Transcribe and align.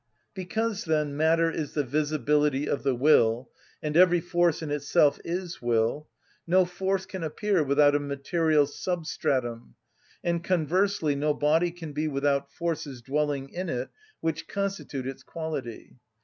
Because, 0.33 0.85
then, 0.85 1.15
matter 1.15 1.51
is 1.51 1.75
the 1.75 1.83
visibility 1.83 2.65
of 2.67 2.81
the 2.81 2.95
will, 2.95 3.51
and 3.83 3.95
every 3.95 4.19
force 4.19 4.63
in 4.63 4.71
itself 4.71 5.19
is 5.23 5.61
will, 5.61 6.07
no 6.47 6.65
force 6.65 7.05
can 7.05 7.21
appear 7.21 7.63
without 7.63 7.93
a 7.93 7.99
material 7.99 8.65
substratum, 8.65 9.75
and 10.23 10.43
conversely 10.43 11.13
no 11.13 11.35
body 11.35 11.69
can 11.69 11.93
be 11.93 12.07
without 12.07 12.51
forces 12.51 13.03
dwelling 13.03 13.49
in 13.49 13.69
it 13.69 13.89
which 14.21 14.47
constitute 14.47 15.05
its 15.05 15.21
quality. 15.21 15.99